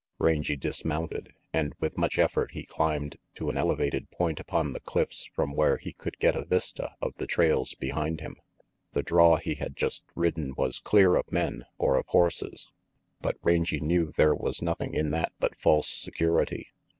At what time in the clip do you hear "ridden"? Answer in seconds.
10.15-10.55